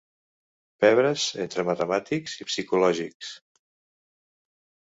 Pebres 0.85 1.25
entre 1.43 1.67
matemàtics 1.69 2.35
i 2.41 2.49
piscològics. 2.49 3.31